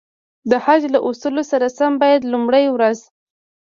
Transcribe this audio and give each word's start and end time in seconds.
د 0.49 0.51
حج 0.63 0.81
له 0.93 0.99
اصولو 1.09 1.43
سره 1.51 1.67
سم 1.77 1.91
باید 2.03 2.29
لومړی 2.31 2.65
ورځ. 2.75 2.97